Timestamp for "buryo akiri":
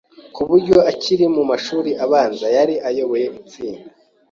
0.49-1.25